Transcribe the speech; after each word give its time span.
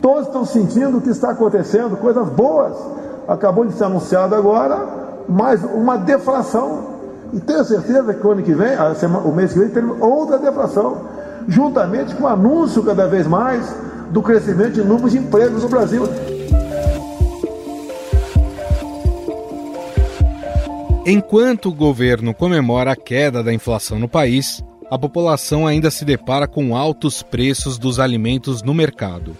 Todos 0.00 0.26
estão 0.26 0.44
sentindo 0.44 0.98
o 0.98 1.00
que 1.00 1.10
está 1.10 1.30
acontecendo, 1.30 1.96
coisas 1.96 2.28
boas. 2.30 2.74
Acabou 3.28 3.66
de 3.66 3.74
ser 3.74 3.84
anunciado 3.84 4.34
agora 4.34 5.00
mais 5.28 5.62
uma 5.62 5.96
deflação. 5.96 6.90
E 7.32 7.40
tenho 7.40 7.64
certeza 7.64 8.14
que 8.14 8.26
o 8.26 8.30
ano 8.30 8.42
que 8.42 8.52
vem, 8.52 8.72
o 9.24 9.32
mês 9.32 9.52
que 9.52 9.58
vem, 9.58 9.68
teremos 9.68 10.00
outra 10.00 10.38
deflação, 10.38 11.02
juntamente 11.46 12.14
com 12.14 12.24
o 12.24 12.26
anúncio 12.26 12.82
cada 12.82 13.06
vez 13.06 13.26
mais 13.26 13.72
do 14.10 14.20
crescimento 14.20 14.72
de 14.72 14.82
números 14.82 15.12
de 15.12 15.18
empregos 15.18 15.62
no 15.62 15.68
Brasil. 15.68 16.02
Enquanto 21.06 21.68
o 21.68 21.74
governo 21.74 22.34
comemora 22.34 22.92
a 22.92 22.96
queda 22.96 23.42
da 23.42 23.52
inflação 23.52 23.98
no 23.98 24.08
país, 24.08 24.62
a 24.90 24.98
população 24.98 25.66
ainda 25.66 25.90
se 25.90 26.04
depara 26.04 26.48
com 26.48 26.76
altos 26.76 27.22
preços 27.22 27.78
dos 27.78 28.00
alimentos 28.00 28.62
no 28.62 28.74
mercado. 28.74 29.36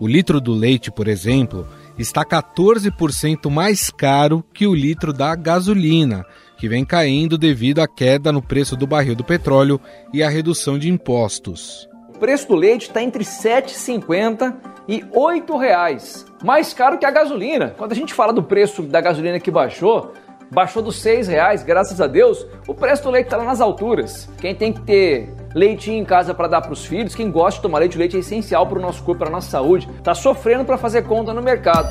O 0.00 0.08
litro 0.08 0.40
do 0.40 0.54
leite, 0.54 0.90
por 0.90 1.06
exemplo, 1.06 1.68
está 1.98 2.24
14% 2.24 3.50
mais 3.50 3.90
caro 3.90 4.42
que 4.54 4.66
o 4.66 4.74
litro 4.74 5.12
da 5.12 5.36
gasolina, 5.36 6.24
que 6.56 6.66
vem 6.66 6.86
caindo 6.86 7.36
devido 7.36 7.80
à 7.80 7.86
queda 7.86 8.32
no 8.32 8.40
preço 8.40 8.74
do 8.74 8.86
barril 8.86 9.14
do 9.14 9.22
petróleo 9.22 9.78
e 10.10 10.22
à 10.22 10.30
redução 10.30 10.78
de 10.78 10.88
impostos. 10.88 11.86
O 12.14 12.18
preço 12.18 12.48
do 12.48 12.54
leite 12.54 12.88
está 12.88 13.02
entre 13.02 13.22
R$ 13.22 13.28
7,50 13.28 14.56
e 14.88 15.00
R$ 15.00 15.10
8,00, 15.12 16.24
mais 16.42 16.72
caro 16.72 16.96
que 16.96 17.04
a 17.04 17.10
gasolina. 17.10 17.74
Quando 17.76 17.92
a 17.92 17.94
gente 17.96 18.14
fala 18.14 18.32
do 18.32 18.42
preço 18.42 18.82
da 18.82 19.02
gasolina 19.02 19.38
que 19.38 19.50
baixou, 19.50 20.14
baixou 20.50 20.82
dos 20.82 20.98
seis 20.98 21.28
reais, 21.28 21.62
graças 21.62 22.00
a 22.00 22.06
Deus, 22.06 22.46
o 22.66 22.74
preço 22.74 23.02
do 23.02 23.10
leite 23.10 23.26
está 23.26 23.36
lá 23.36 23.44
nas 23.44 23.60
alturas. 23.60 24.30
Quem 24.40 24.54
tem 24.54 24.72
que 24.72 24.80
ter 24.80 25.28
leitinho 25.54 25.98
em 25.98 26.04
casa 26.04 26.34
para 26.34 26.48
dar 26.48 26.60
para 26.60 26.72
os 26.72 26.84
filhos, 26.84 27.14
quem 27.14 27.30
gosta 27.30 27.58
de 27.58 27.62
tomar 27.62 27.78
leite, 27.78 27.96
o 27.96 27.98
leite 27.98 28.16
é 28.16 28.20
essencial 28.20 28.66
para 28.66 28.78
o 28.78 28.82
nosso 28.82 29.02
corpo, 29.02 29.20
para 29.20 29.28
a 29.28 29.32
nossa 29.32 29.50
saúde, 29.50 29.88
está 29.98 30.14
sofrendo 30.14 30.64
para 30.64 30.78
fazer 30.78 31.02
conta 31.02 31.34
no 31.34 31.42
mercado. 31.42 31.88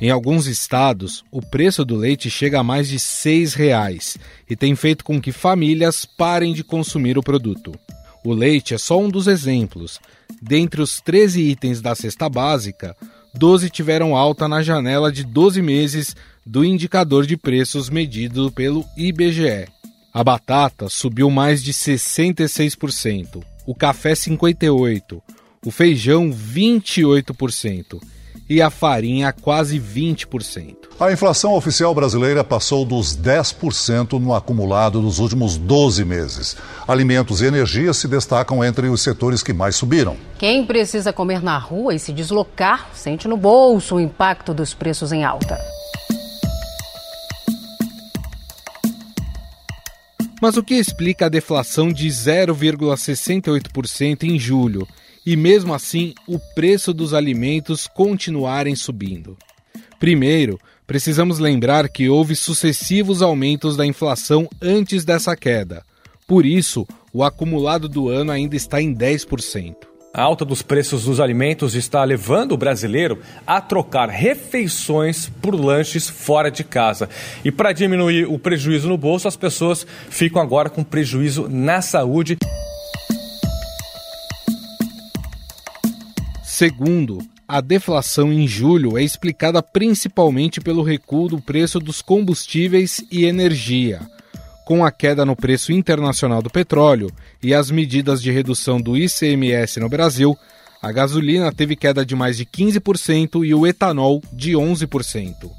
Em 0.00 0.10
alguns 0.10 0.46
estados, 0.46 1.24
o 1.30 1.40
preço 1.40 1.84
do 1.84 1.94
leite 1.94 2.28
chega 2.28 2.58
a 2.58 2.64
mais 2.64 2.88
de 2.88 2.98
seis 2.98 3.54
reais 3.54 4.18
e 4.50 4.56
tem 4.56 4.74
feito 4.74 5.04
com 5.04 5.20
que 5.20 5.30
famílias 5.30 6.04
parem 6.04 6.52
de 6.52 6.64
consumir 6.64 7.16
o 7.16 7.22
produto. 7.22 7.72
O 8.24 8.32
leite 8.32 8.74
é 8.74 8.78
só 8.78 8.98
um 8.98 9.08
dos 9.08 9.28
exemplos. 9.28 10.00
Dentre 10.40 10.82
os 10.82 11.00
13 11.00 11.40
itens 11.40 11.80
da 11.80 11.94
cesta 11.94 12.28
básica, 12.28 12.96
12 13.32 13.70
tiveram 13.70 14.16
alta 14.16 14.48
na 14.48 14.60
janela 14.60 15.10
de 15.12 15.22
12 15.24 15.62
meses 15.62 16.16
do 16.44 16.64
indicador 16.64 17.26
de 17.26 17.36
preços 17.36 17.88
medido 17.88 18.50
pelo 18.50 18.84
IBGE. 18.96 19.68
A 20.12 20.22
batata 20.22 20.88
subiu 20.88 21.30
mais 21.30 21.62
de 21.62 21.72
66%, 21.72 23.42
o 23.66 23.74
café 23.74 24.12
58%, 24.12 25.22
o 25.64 25.70
feijão 25.70 26.30
28% 26.30 28.00
e 28.48 28.60
a 28.60 28.68
farinha 28.68 29.32
quase 29.32 29.80
20%. 29.80 30.76
A 31.00 31.10
inflação 31.10 31.54
oficial 31.54 31.94
brasileira 31.94 32.44
passou 32.44 32.84
dos 32.84 33.16
10% 33.16 34.20
no 34.20 34.34
acumulado 34.34 35.00
dos 35.00 35.18
últimos 35.18 35.56
12 35.56 36.04
meses. 36.04 36.56
Alimentos 36.86 37.40
e 37.40 37.46
energia 37.46 37.94
se 37.94 38.06
destacam 38.06 38.62
entre 38.62 38.88
os 38.88 39.00
setores 39.00 39.42
que 39.42 39.52
mais 39.52 39.76
subiram. 39.76 40.16
Quem 40.38 40.66
precisa 40.66 41.12
comer 41.12 41.42
na 41.42 41.56
rua 41.56 41.94
e 41.94 41.98
se 41.98 42.12
deslocar 42.12 42.90
sente 42.92 43.26
no 43.26 43.36
bolso 43.36 43.96
o 43.96 44.00
impacto 44.00 44.52
dos 44.52 44.74
preços 44.74 45.12
em 45.12 45.24
alta. 45.24 45.58
Mas 50.42 50.58
o 50.58 50.62
que 50.62 50.74
explica 50.74 51.24
a 51.26 51.30
deflação 51.30 51.92
de 51.92 52.08
0,68% 52.08 54.24
em 54.24 54.38
julho? 54.38 54.86
e, 55.24 55.36
mesmo 55.36 55.72
assim, 55.72 56.14
o 56.26 56.38
preço 56.38 56.92
dos 56.92 57.14
alimentos 57.14 57.86
continuarem 57.86 58.74
subindo. 58.74 59.36
Primeiro, 59.98 60.58
precisamos 60.86 61.38
lembrar 61.38 61.88
que 61.88 62.08
houve 62.08 62.34
sucessivos 62.34 63.22
aumentos 63.22 63.76
da 63.76 63.86
inflação 63.86 64.48
antes 64.60 65.04
dessa 65.04 65.36
queda. 65.36 65.84
Por 66.26 66.44
isso, 66.44 66.86
o 67.12 67.22
acumulado 67.22 67.88
do 67.88 68.08
ano 68.08 68.32
ainda 68.32 68.56
está 68.56 68.82
em 68.82 68.94
10%. 68.94 69.76
A 70.14 70.20
alta 70.20 70.44
dos 70.44 70.60
preços 70.60 71.04
dos 71.06 71.20
alimentos 71.20 71.74
está 71.74 72.04
levando 72.04 72.52
o 72.52 72.56
brasileiro 72.58 73.20
a 73.46 73.62
trocar 73.62 74.10
refeições 74.10 75.32
por 75.40 75.54
lanches 75.54 76.06
fora 76.06 76.50
de 76.50 76.62
casa. 76.62 77.08
E 77.42 77.50
para 77.50 77.72
diminuir 77.72 78.26
o 78.26 78.38
prejuízo 78.38 78.90
no 78.90 78.98
bolso, 78.98 79.26
as 79.26 79.36
pessoas 79.36 79.86
ficam 80.10 80.42
agora 80.42 80.68
com 80.68 80.84
prejuízo 80.84 81.48
na 81.48 81.80
saúde. 81.80 82.36
Segundo, 86.44 87.20
a 87.48 87.62
deflação 87.62 88.30
em 88.30 88.46
julho 88.46 88.98
é 88.98 89.02
explicada 89.02 89.62
principalmente 89.62 90.60
pelo 90.60 90.82
recuo 90.82 91.26
do 91.26 91.40
preço 91.40 91.78
dos 91.78 92.02
combustíveis 92.02 93.02
e 93.10 93.24
energia. 93.24 94.02
Com 94.64 94.84
a 94.84 94.92
queda 94.92 95.26
no 95.26 95.34
preço 95.34 95.72
internacional 95.72 96.40
do 96.40 96.48
petróleo 96.48 97.10
e 97.42 97.52
as 97.52 97.68
medidas 97.70 98.22
de 98.22 98.30
redução 98.30 98.80
do 98.80 98.96
ICMS 98.96 99.80
no 99.80 99.88
Brasil, 99.88 100.38
a 100.80 100.92
gasolina 100.92 101.52
teve 101.52 101.76
queda 101.76 102.06
de 102.06 102.14
mais 102.14 102.36
de 102.36 102.46
15% 102.46 103.44
e 103.44 103.52
o 103.54 103.66
etanol 103.66 104.22
de 104.32 104.52
11%. 104.52 105.50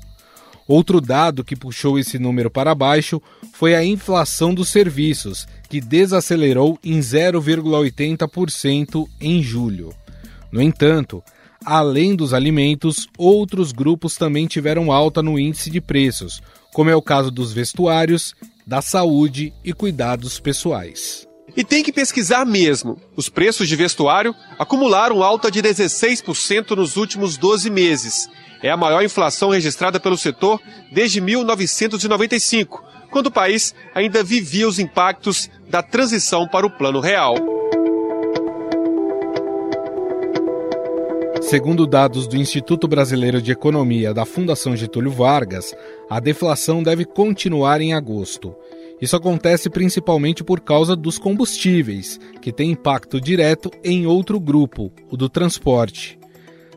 Outro 0.68 1.00
dado 1.02 1.44
que 1.44 1.56
puxou 1.56 2.00
esse 2.00 2.18
número 2.18 2.50
para 2.50 2.74
baixo 2.74 3.22
foi 3.52 3.76
a 3.76 3.84
inflação 3.84 4.54
dos 4.54 4.70
serviços, 4.70 5.46
que 5.70 5.82
desacelerou 5.82 6.80
em 6.84 7.00
0,80% 7.00 9.06
em 9.20 9.44
julho. 9.44 9.94
No 10.52 10.62
entanto, 10.62 11.22
além 11.66 12.16
dos 12.16 12.34
alimentos, 12.34 13.08
outros 13.18 13.74
grupos 13.74 14.16
também 14.16 14.48
tiveram 14.48 14.92
alta 14.92 15.22
no 15.22 15.38
índice 15.38 15.70
de 15.70 15.82
preços, 15.82 16.42
como 16.74 16.90
é 16.90 16.96
o 16.96 17.02
caso 17.02 17.30
dos 17.30 17.52
vestuários, 17.52 18.34
da 18.66 18.82
saúde 18.82 19.54
e 19.64 19.74
cuidados 19.74 20.40
pessoais. 20.40 21.28
E 21.56 21.64
tem 21.64 21.84
que 21.84 21.92
pesquisar 21.92 22.46
mesmo. 22.46 22.98
Os 23.16 23.30
preços 23.30 23.68
de 23.68 23.76
vestuário 23.76 24.34
acumularam 24.58 25.22
alta 25.22 25.52
de 25.52 25.62
16% 25.62 26.72
nos 26.72 26.98
últimos 26.98 27.38
12 27.38 27.70
meses. 27.70 28.28
É 28.62 28.72
a 28.72 28.78
maior 28.78 29.04
inflação 29.04 29.50
registrada 29.50 30.00
pelo 30.00 30.18
setor 30.18 30.60
desde 30.92 31.22
1995, 31.22 32.84
quando 33.12 33.28
o 33.28 33.32
país 33.32 33.76
ainda 33.94 34.24
vivia 34.24 34.68
os 34.68 34.80
impactos 34.80 35.50
da 35.70 35.84
transição 35.84 36.48
para 36.48 36.66
o 36.66 36.72
Plano 36.72 37.00
Real. 37.00 37.63
Segundo 41.54 41.86
dados 41.86 42.26
do 42.26 42.36
Instituto 42.36 42.88
Brasileiro 42.88 43.40
de 43.40 43.52
Economia 43.52 44.12
da 44.12 44.26
Fundação 44.26 44.76
Getúlio 44.76 45.12
Vargas, 45.12 45.72
a 46.10 46.20
deflação 46.20 46.82
deve 46.82 47.06
continuar 47.06 47.80
em 47.80 47.94
agosto. 47.94 48.56
Isso 49.00 49.16
acontece 49.16 49.70
principalmente 49.70 50.44
por 50.44 50.62
causa 50.62 50.96
dos 50.96 51.20
combustíveis, 51.20 52.20
que 52.42 52.52
tem 52.52 52.72
impacto 52.72 53.22
direto 53.22 53.70
em 53.84 54.08
outro 54.08 54.40
grupo, 54.40 54.92
o 55.12 55.16
do 55.16 55.30
transporte. 55.30 56.18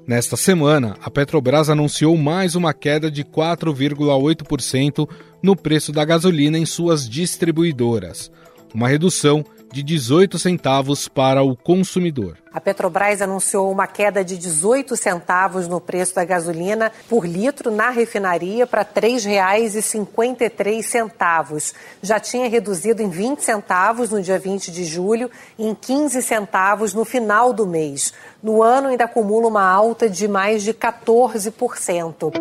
Nesta 0.06 0.36
semana, 0.36 0.94
a 1.02 1.10
Petrobras 1.10 1.70
anunciou 1.70 2.14
mais 2.14 2.54
uma 2.54 2.74
queda 2.74 3.10
de 3.10 3.24
4,8% 3.24 5.08
no 5.42 5.56
preço 5.56 5.90
da 5.90 6.04
gasolina 6.04 6.58
em 6.58 6.66
suas 6.66 7.08
distribuidoras, 7.08 8.30
uma 8.74 8.88
redução 8.88 9.42
de 9.72 9.82
18 9.82 10.38
centavos 10.38 11.08
para 11.08 11.42
o 11.42 11.56
consumidor. 11.56 12.36
A 12.52 12.60
Petrobras 12.60 13.20
anunciou 13.20 13.68
uma 13.70 13.86
queda 13.86 14.24
de 14.24 14.38
18 14.38 14.96
centavos 14.96 15.68
no 15.68 15.78
preço 15.80 16.14
da 16.14 16.24
gasolina 16.24 16.90
por 17.08 17.26
litro 17.26 17.70
na 17.70 17.90
refinaria 17.90 18.66
para 18.66 18.80
R$ 18.80 18.88
3,53. 18.94 21.74
Já 22.00 22.18
tinha 22.18 22.48
reduzido 22.48 23.02
em 23.02 23.10
20 23.10 23.40
centavos 23.40 24.08
no 24.10 24.22
dia 24.22 24.38
20 24.38 24.72
de 24.72 24.84
julho 24.84 25.30
e 25.58 25.66
em 25.66 25.74
15 25.74 26.22
centavos 26.22 26.94
no 26.94 27.04
final 27.04 27.52
do 27.52 27.66
mês. 27.66 28.14
No 28.42 28.62
ano 28.62 28.88
ainda 28.88 29.04
acumula 29.04 29.48
uma 29.48 29.68
alta 29.68 30.08
de 30.08 30.26
mais 30.26 30.62
de 30.62 30.72
14%. 30.72 32.32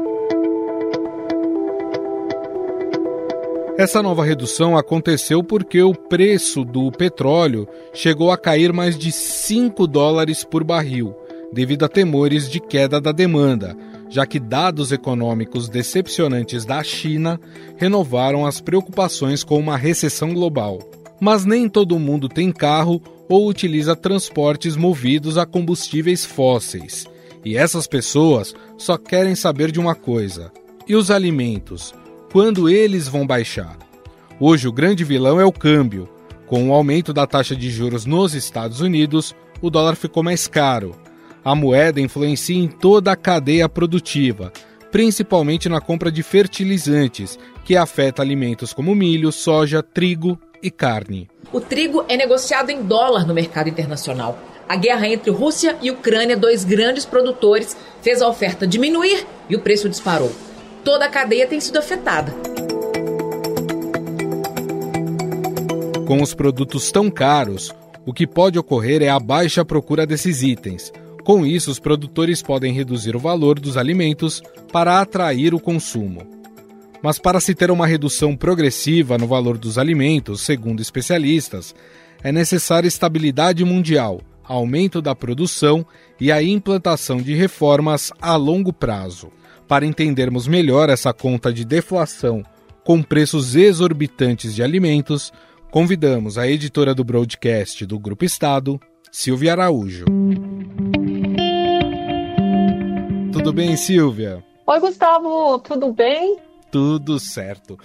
Essa 3.77 4.01
nova 4.01 4.23
redução 4.23 4.77
aconteceu 4.77 5.43
porque 5.43 5.81
o 5.81 5.93
preço 5.93 6.63
do 6.63 6.89
petróleo 6.93 7.67
chegou 7.93 8.31
a 8.31 8.37
cair 8.37 8.71
mais 8.71 8.97
de 8.97 9.11
5 9.11 9.85
dólares 9.85 10.45
por 10.45 10.63
barril, 10.63 11.13
devido 11.51 11.83
a 11.83 11.89
temores 11.89 12.49
de 12.49 12.61
queda 12.61 13.01
da 13.01 13.11
demanda, 13.11 13.75
já 14.09 14.25
que 14.25 14.39
dados 14.39 14.93
econômicos 14.93 15.67
decepcionantes 15.67 16.63
da 16.63 16.81
China 16.83 17.37
renovaram 17.75 18.45
as 18.45 18.61
preocupações 18.61 19.43
com 19.43 19.59
uma 19.59 19.75
recessão 19.75 20.33
global. 20.33 20.79
Mas 21.19 21.43
nem 21.43 21.67
todo 21.67 21.99
mundo 21.99 22.29
tem 22.29 22.53
carro 22.53 23.01
ou 23.27 23.45
utiliza 23.45 23.93
transportes 23.93 24.77
movidos 24.77 25.37
a 25.37 25.45
combustíveis 25.45 26.23
fósseis. 26.23 27.05
E 27.43 27.57
essas 27.57 27.87
pessoas 27.87 28.55
só 28.77 28.97
querem 28.97 29.35
saber 29.35 29.69
de 29.69 29.81
uma 29.81 29.95
coisa: 29.95 30.49
e 30.87 30.95
os 30.95 31.11
alimentos? 31.11 31.93
Quando 32.35 32.67
eles 32.67 33.07
vão 33.07 33.25
baixar. 33.25 33.77
Hoje 34.41 34.67
o 34.67 34.71
grande 34.73 35.05
vilão 35.05 35.39
é 35.39 35.45
o 35.45 35.53
câmbio. 35.53 36.09
Com 36.45 36.69
o 36.69 36.73
aumento 36.73 37.13
da 37.13 37.25
taxa 37.25 37.55
de 37.55 37.69
juros 37.69 38.05
nos 38.05 38.33
Estados 38.33 38.81
Unidos, 38.81 39.33
o 39.61 39.69
dólar 39.69 39.95
ficou 39.95 40.21
mais 40.21 40.45
caro. 40.45 40.97
A 41.45 41.55
moeda 41.55 42.01
influencia 42.01 42.61
em 42.61 42.67
toda 42.67 43.09
a 43.09 43.15
cadeia 43.15 43.69
produtiva, 43.69 44.51
principalmente 44.91 45.69
na 45.69 45.79
compra 45.79 46.11
de 46.11 46.21
fertilizantes, 46.23 47.39
que 47.63 47.77
afeta 47.77 48.21
alimentos 48.21 48.73
como 48.73 48.93
milho, 48.93 49.31
soja, 49.31 49.81
trigo 49.81 50.37
e 50.61 50.69
carne. 50.69 51.29
O 51.53 51.61
trigo 51.61 52.03
é 52.09 52.17
negociado 52.17 52.69
em 52.69 52.83
dólar 52.83 53.25
no 53.25 53.33
mercado 53.33 53.69
internacional. 53.69 54.37
A 54.67 54.75
guerra 54.75 55.07
entre 55.07 55.31
Rússia 55.31 55.77
e 55.81 55.89
Ucrânia, 55.89 56.35
dois 56.35 56.65
grandes 56.65 57.05
produtores, 57.05 57.77
fez 58.01 58.21
a 58.21 58.27
oferta 58.27 58.67
diminuir 58.67 59.25
e 59.49 59.55
o 59.55 59.61
preço 59.61 59.87
disparou. 59.87 60.35
Toda 60.85 61.05
a 61.05 61.09
cadeia 61.09 61.47
tem 61.47 61.59
sido 61.59 61.79
afetada. 61.79 62.31
Com 66.05 66.21
os 66.21 66.35
produtos 66.35 66.91
tão 66.91 67.09
caros, 67.09 67.73
o 68.05 68.13
que 68.13 68.27
pode 68.27 68.59
ocorrer 68.59 69.01
é 69.01 69.09
a 69.09 69.19
baixa 69.19 69.65
procura 69.65 70.05
desses 70.05 70.43
itens. 70.43 70.93
Com 71.23 71.43
isso, 71.43 71.71
os 71.71 71.79
produtores 71.79 72.43
podem 72.43 72.71
reduzir 72.71 73.15
o 73.15 73.19
valor 73.19 73.59
dos 73.59 73.77
alimentos 73.77 74.43
para 74.71 75.01
atrair 75.01 75.55
o 75.55 75.59
consumo. 75.59 76.21
Mas 77.01 77.17
para 77.17 77.39
se 77.39 77.55
ter 77.55 77.71
uma 77.71 77.87
redução 77.87 78.37
progressiva 78.37 79.17
no 79.17 79.25
valor 79.25 79.57
dos 79.57 79.79
alimentos, 79.79 80.41
segundo 80.41 80.83
especialistas, 80.83 81.73
é 82.23 82.31
necessária 82.31 82.87
estabilidade 82.87 83.65
mundial 83.65 84.21
aumento 84.47 85.01
da 85.01 85.15
produção 85.15 85.85
e 86.19 86.31
a 86.31 86.41
implantação 86.41 87.17
de 87.17 87.33
reformas 87.33 88.11
a 88.21 88.35
longo 88.35 88.71
prazo. 88.71 89.31
Para 89.67 89.85
entendermos 89.85 90.47
melhor 90.47 90.89
essa 90.89 91.11
conta 91.11 91.51
de 91.51 91.65
deflação 91.65 92.43
com 92.83 93.01
preços 93.01 93.55
exorbitantes 93.55 94.53
de 94.53 94.61
alimentos, 94.61 95.33
convidamos 95.71 96.37
a 96.37 96.47
editora 96.47 96.93
do 96.93 97.03
broadcast 97.03 97.83
do 97.83 97.97
Grupo 97.97 98.23
Estado, 98.23 98.79
Silvia 99.11 99.53
Araújo. 99.53 100.05
Tudo 103.33 103.51
bem, 103.51 103.75
Silvia? 103.75 104.43
Oi, 104.67 104.79
Gustavo, 104.79 105.59
tudo 105.59 105.91
bem? 105.91 106.37
Tudo 106.71 107.19
certo. 107.19 107.77